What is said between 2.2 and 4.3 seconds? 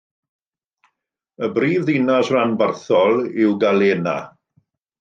ranbarthol yw Galena.